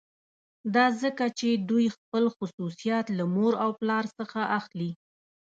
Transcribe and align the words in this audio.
دا 0.75 0.85
ځکه 1.01 1.25
چې 1.39 1.49
دوی 1.69 1.87
خپل 1.95 2.23
خصوصیات 2.35 3.05
له 3.17 3.25
مور 3.35 3.53
او 3.63 3.69
پلار 3.79 4.05
څخه 4.17 4.39
اخلي 4.59 4.91